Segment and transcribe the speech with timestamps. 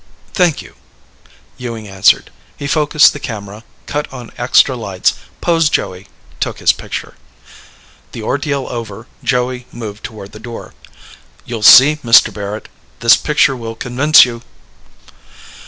[0.33, 0.73] "Thank you,"
[1.57, 2.31] Ewing answered.
[2.57, 6.07] He focused the camera, cut on extra lights, posed Joey,
[6.39, 7.13] took his picture.
[8.13, 10.73] The ordeal over, Joey moved toward the door.
[11.45, 12.33] "You'll see, Mr.
[12.33, 12.67] Barrett.
[12.99, 14.41] This picture will convince you."